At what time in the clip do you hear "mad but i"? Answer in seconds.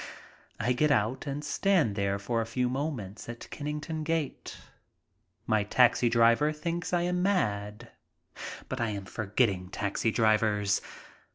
7.21-8.89